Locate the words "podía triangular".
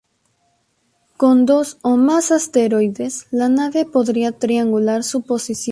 3.85-5.03